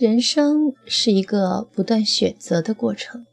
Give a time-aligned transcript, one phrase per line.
[0.00, 3.26] 人生是一个不断选择的过程。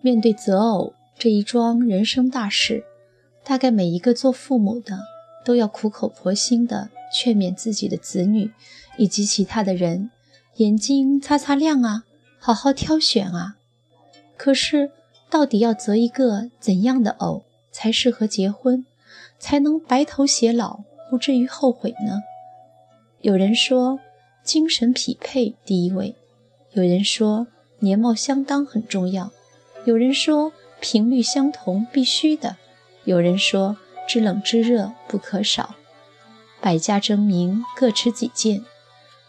[0.00, 2.82] 面对择偶这一桩人生大事，
[3.44, 4.98] 大概每一个做父母的
[5.44, 8.50] 都要苦口婆心地劝勉自己的子女
[8.98, 10.10] 以及其他的人，
[10.56, 12.02] 眼睛擦擦亮啊，
[12.40, 13.54] 好好挑选啊。
[14.36, 14.90] 可是，
[15.30, 18.84] 到底要择一个怎样的偶才适合结婚，
[19.38, 22.22] 才能白头偕老，不至于后悔呢？
[23.20, 24.00] 有人说。
[24.46, 26.14] 精神匹配第一位，
[26.72, 27.48] 有人说
[27.80, 29.32] 年貌相当很重要，
[29.84, 32.56] 有人说频率相同必须的，
[33.02, 33.76] 有人说
[34.08, 35.74] 知冷知热不可少，
[36.60, 38.64] 百家争鸣，各持己见。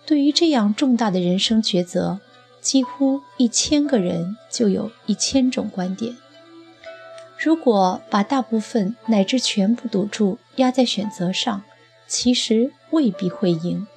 [0.06, 2.20] 对于这样重大的人生抉择，
[2.62, 6.16] 几乎一千个人就有一千种观点。
[7.40, 11.64] 如果把大部分乃至全部赌注压在选择上，
[12.08, 13.88] 其实未必会赢。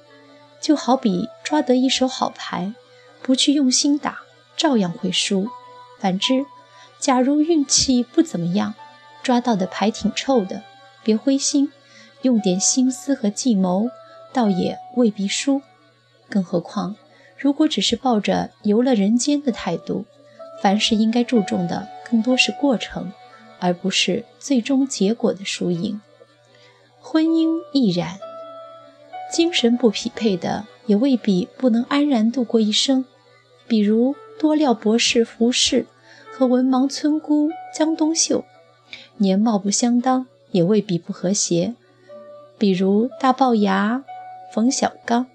[0.61, 2.73] 就好比抓得一手好牌，
[3.23, 4.19] 不去用心打，
[4.55, 5.49] 照样会输。
[5.99, 6.45] 反之，
[6.99, 8.75] 假如运气不怎么样，
[9.23, 10.61] 抓到的牌挺臭的，
[11.03, 11.71] 别灰心，
[12.21, 13.89] 用点心思和计谋，
[14.31, 15.61] 倒也未必输。
[16.29, 16.95] 更何况，
[17.37, 20.05] 如果只是抱着游乐人间的态度，
[20.61, 23.11] 凡事应该注重的更多是过程，
[23.59, 25.99] 而不是最终结果的输赢。
[26.99, 28.19] 婚姻亦然。
[29.31, 33.05] 精神不匹配的，也未必不能安然度过一生。
[33.67, 35.85] 比如多料博士胡适
[36.31, 38.43] 和文盲村姑江冬秀，
[39.17, 41.73] 年貌不相当，也未必不和谐。
[42.57, 44.03] 比如大龅牙
[44.53, 45.27] 冯小刚，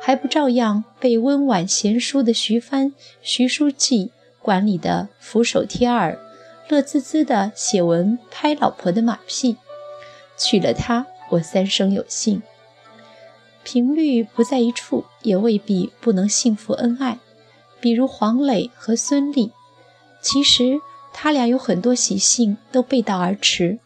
[0.00, 6.18] 还不照样被温婉贤淑的徐帆、徐书记管理的俯首帖耳，
[6.68, 9.56] 乐滋滋的写文拍老婆的马屁？
[10.38, 12.40] 娶了她，我三生有幸。
[13.64, 17.18] 频率不在一处，也未必不能幸福恩爱。
[17.80, 19.50] 比如黄磊和孙俪，
[20.20, 20.80] 其实
[21.12, 23.78] 他俩有很多习性都背道而驰，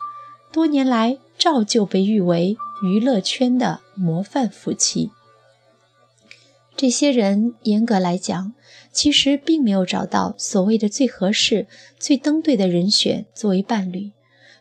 [0.52, 5.10] 多年来照旧被誉为娱乐圈的模范夫妻。
[6.76, 8.52] 这些人严格来讲，
[8.92, 11.66] 其实并没有找到所谓的最合适、
[11.98, 14.12] 最登对的人选作为伴侣。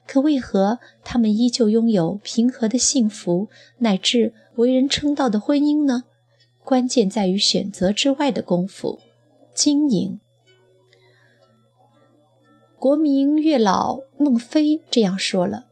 [0.07, 3.49] 可为何他们依旧拥有平和的幸福，
[3.79, 6.03] 乃至为人称道的婚姻呢？
[6.63, 8.99] 关键在于选择之外的功夫——
[9.53, 10.19] 经营。
[12.77, 15.65] 国民月老孟非这样说了：“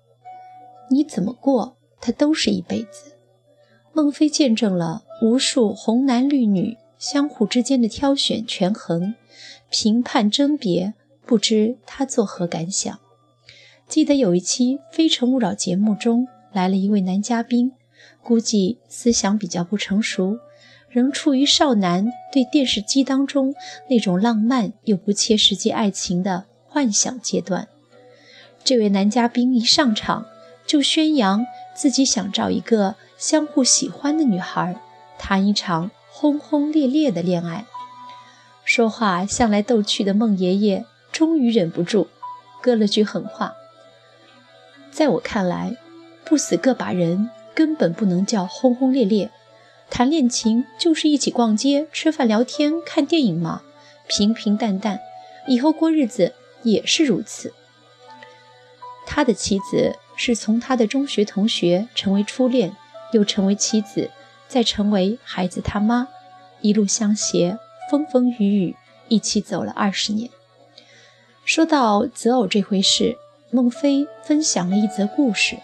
[0.89, 3.13] 你怎么过，他都是一辈子。”
[3.93, 9.13] 孟非见证了无数红男绿女相互之间的挑选、权衡、
[9.69, 10.95] 评判、甄别，
[11.25, 12.99] 不知他作何感想？
[13.93, 17.73] 记得有一期《非诚勿扰》节目中来了一位男嘉宾，
[18.23, 20.39] 估计思想比较不成熟，
[20.89, 23.53] 仍处于少男对电视机当中
[23.91, 27.67] 那种浪漫又不切实际爱情的幻想阶段。
[28.63, 30.25] 这位男嘉宾一上场
[30.65, 31.45] 就宣扬
[31.75, 34.75] 自己想找一个相互喜欢的女孩，
[35.19, 37.67] 谈一场轰轰烈烈的恋爱。
[38.65, 42.07] 说话向来逗趣的孟爷爷终于忍不住，
[42.59, 43.53] 搁了句狠话。
[44.93, 45.75] 在我看来，
[46.23, 49.31] 不死个把人根本不能叫轰轰烈烈。
[49.89, 53.63] 谈恋情就是一起逛街、吃饭、聊天、看电影嘛，
[54.07, 54.99] 平平淡淡，
[55.47, 57.53] 以后过日子也是如此。
[59.07, 62.75] 他的妻子是从他的中学同学成为初恋，
[63.13, 64.11] 又成为妻子，
[64.47, 66.07] 再成为孩子他妈，
[66.61, 67.57] 一路相携，
[67.89, 68.75] 风风雨雨，
[69.07, 70.29] 一起走了二十年。
[71.43, 73.17] 说到择偶这回事。
[73.53, 75.57] 孟非分享了一则故事：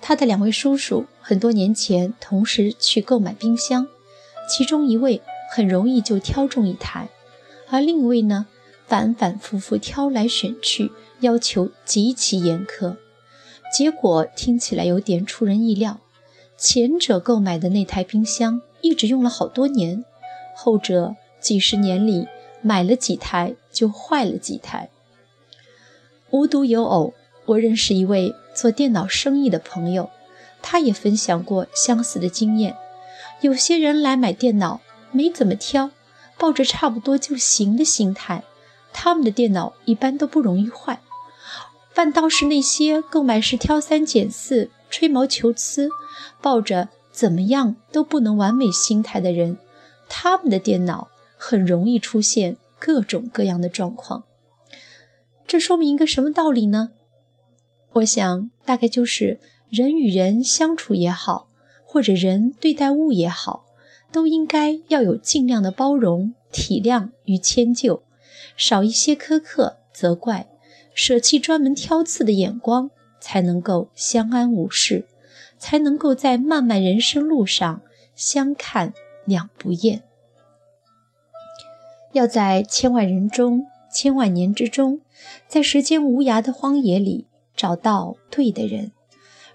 [0.00, 3.86] 他的两位叔叔很多年前同时去购买冰箱，
[4.48, 5.20] 其中一位
[5.50, 7.10] 很容易就挑中一台，
[7.68, 8.46] 而另一位呢，
[8.86, 10.90] 反反复复挑来选去，
[11.20, 12.96] 要求极其严苛。
[13.70, 16.00] 结果听起来有点出人意料：
[16.56, 20.02] 前者购买的那台冰箱一直用了好多年，
[20.56, 22.26] 后者几十年里
[22.62, 24.88] 买了几台就坏了几台。
[26.32, 27.12] 无独有偶，
[27.44, 30.08] 我认识一位做电脑生意的朋友，
[30.62, 32.74] 他也分享过相似的经验。
[33.42, 34.80] 有些人来买电脑，
[35.10, 35.90] 没怎么挑，
[36.38, 38.44] 抱着差不多就行的心态，
[38.94, 41.00] 他们的电脑一般都不容易坏。
[41.90, 45.90] 反倒是那些购买时挑三拣四、吹毛求疵，
[46.40, 49.58] 抱着怎么样都不能完美心态的人，
[50.08, 54.24] 他们的电脑很容易出现各种各样的状况。
[55.46, 56.92] 这说明一个什么道理呢？
[57.92, 61.48] 我想，大概就是人与人相处也好，
[61.84, 63.66] 或者人对待物也好，
[64.10, 68.02] 都应该要有尽量的包容、体谅与迁就，
[68.56, 70.48] 少一些苛刻责怪，
[70.94, 72.90] 舍弃专门挑刺的眼光，
[73.20, 75.06] 才能够相安无事，
[75.58, 77.82] 才能够在漫漫人生路上
[78.14, 78.94] 相看
[79.26, 80.02] 两不厌。
[82.12, 85.00] 要在千万人中、千万年之中，
[85.46, 88.92] 在时间无涯的荒野里找到对的人，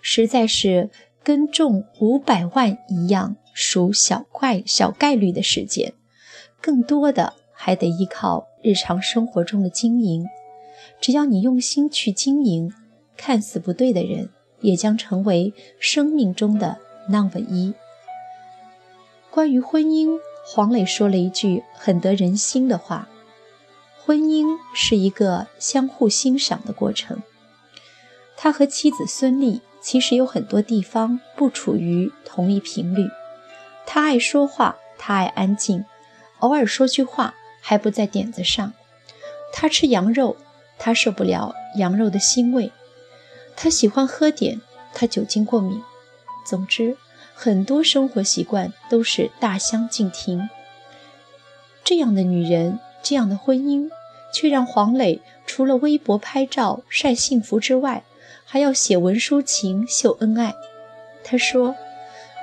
[0.01, 0.89] 实在是
[1.23, 5.93] 跟中五百万一样，属小怪小概率的事件。
[6.61, 10.25] 更多的还得依靠日常生活中的经营。
[11.01, 12.71] 只要你用心去经营，
[13.15, 14.29] 看似不对的人，
[14.61, 16.77] 也将成为生命中的
[17.09, 17.73] number 一。
[19.31, 20.19] 关于婚姻。
[20.49, 23.09] 黄磊说了一句很得人心的话
[24.07, 27.21] ：“婚姻是一个相互欣赏的过程。”
[28.37, 33.09] 他和妻子孙俪其实有很多地方不处于同一频率。
[33.85, 35.83] 他爱说话，他爱安静，
[36.39, 38.71] 偶尔说句话还不在点子上。
[39.51, 40.37] 他吃羊肉，
[40.79, 42.71] 他受不了羊肉的腥味。
[43.57, 44.61] 他喜欢喝点，
[44.93, 45.83] 他酒精过敏。
[46.45, 46.95] 总之。
[47.39, 50.49] 很多生活习惯都是大相径庭。
[51.83, 53.91] 这样的女人，这样的婚姻，
[54.33, 58.03] 却让黄磊除了微博拍照晒幸福之外，
[58.45, 60.53] 还要写文抒情秀恩爱。
[61.23, 61.75] 他说：“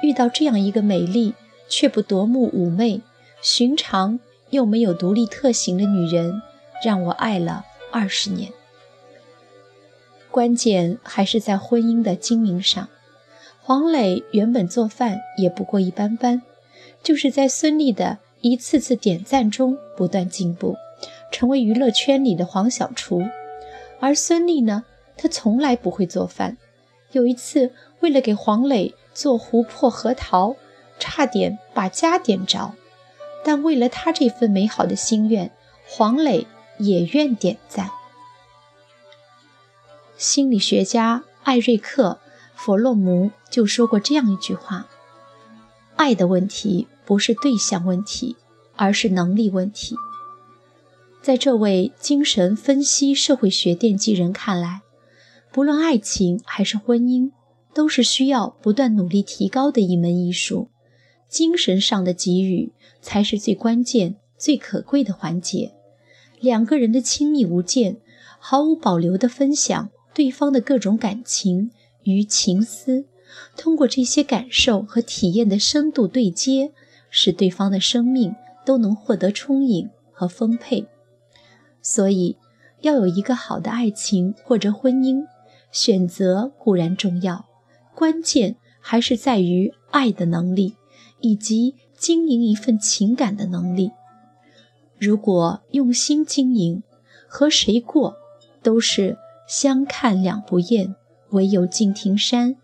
[0.02, 1.34] 遇到这样一个美丽
[1.68, 3.00] 却不夺目妩媚、
[3.40, 4.20] 寻常
[4.50, 6.42] 又没有独立特型的女人，
[6.84, 8.50] 让我爱了二十年。”
[10.30, 12.88] 关键还是在婚姻的经营上。
[13.62, 16.42] 黄磊原本做饭也不过一般般，
[17.02, 20.76] 就是在孙俪的一次次点赞中不断进步，
[21.34, 23.28] 成为娱乐圈里的黄小厨。
[23.98, 24.84] 而孙俪呢，
[25.16, 26.56] 她从来不会做饭。
[27.10, 30.54] 有一次，为了给黄磊做琥珀核桃，
[31.00, 32.74] 差点把家点着。
[33.44, 35.50] 但为了他这份美好的心愿，
[35.88, 36.46] 黄磊
[36.78, 37.90] 也愿点赞。
[40.16, 42.20] 心理学家艾瑞克。
[42.54, 44.86] 弗洛姆就说过这样一句话
[45.96, 48.36] ：“爱的问题不是对象问题，
[48.76, 49.96] 而是能力问题。”
[51.24, 54.82] 在这位精神分析社会学奠基人看来，
[55.50, 57.30] 不论爱情还是婚姻，
[57.72, 60.68] 都是需要不断努力提高的一门艺术。
[61.30, 65.72] 精神上的给予才是最关键、最可贵的环节。
[66.40, 67.96] 两个人的亲密无间，
[68.38, 71.70] 毫无保留地分享对方的各种感情。
[72.02, 73.06] 与情思，
[73.56, 76.72] 通过这些感受和体验的深度对接，
[77.08, 78.34] 使对方的生命
[78.66, 80.86] 都能获得充盈和丰沛。
[81.84, 82.36] 所以，
[82.80, 85.24] 要有一个好的爱情或者婚姻，
[85.70, 87.44] 选择固然重要，
[87.94, 90.74] 关键还是在于爱的能力
[91.20, 93.92] 以及经营一份情感的能力。
[94.98, 96.82] 如果用心经营，
[97.28, 98.16] 和谁过
[98.62, 99.16] 都是
[99.46, 100.96] 相看两不厌。
[101.30, 102.54] 唯有敬亭山。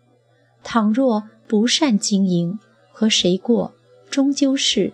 [0.62, 2.60] 倘若不善经营，
[2.92, 3.74] 和谁过，
[4.08, 4.92] 终究是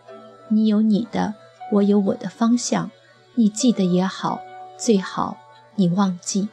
[0.48, 1.34] 你有你的，
[1.72, 2.90] 我有我的方向。
[3.36, 4.40] 你记得也好，
[4.76, 5.38] 最好
[5.76, 6.48] 你忘记。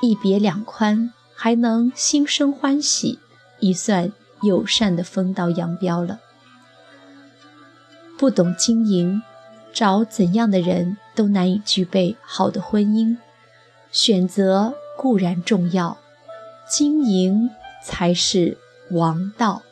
[0.00, 3.18] 一别两宽，还能心生欢喜，
[3.58, 4.12] 已算
[4.42, 6.20] 友善的分道扬镳了。
[8.16, 9.22] 不懂经营，
[9.72, 13.16] 找怎样的人都难以具备好的婚姻。
[13.90, 14.74] 选择。
[14.94, 15.96] 固然重要，
[16.68, 17.50] 经营
[17.82, 18.58] 才是
[18.90, 19.62] 王道。